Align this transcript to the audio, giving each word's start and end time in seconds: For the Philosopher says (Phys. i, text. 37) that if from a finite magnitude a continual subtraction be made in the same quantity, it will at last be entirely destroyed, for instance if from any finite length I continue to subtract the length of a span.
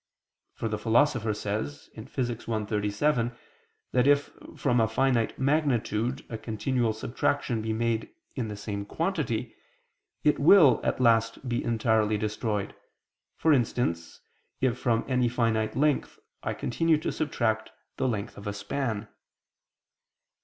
For 0.55 0.67
the 0.67 0.79
Philosopher 0.79 1.31
says 1.31 1.91
(Phys. 1.95 2.31
i, 2.33 2.33
text. 2.33 2.45
37) 2.69 3.33
that 3.91 4.07
if 4.07 4.31
from 4.57 4.79
a 4.79 4.87
finite 4.87 5.37
magnitude 5.37 6.25
a 6.27 6.39
continual 6.39 6.91
subtraction 6.93 7.61
be 7.61 7.71
made 7.71 8.09
in 8.35 8.47
the 8.47 8.55
same 8.55 8.83
quantity, 8.83 9.53
it 10.23 10.39
will 10.39 10.81
at 10.83 10.99
last 10.99 11.47
be 11.47 11.63
entirely 11.63 12.17
destroyed, 12.17 12.73
for 13.37 13.53
instance 13.53 14.21
if 14.59 14.75
from 14.75 15.05
any 15.07 15.29
finite 15.29 15.75
length 15.75 16.17
I 16.41 16.55
continue 16.55 16.97
to 16.97 17.11
subtract 17.11 17.69
the 17.97 18.07
length 18.07 18.37
of 18.37 18.47
a 18.47 18.53
span. 18.53 19.07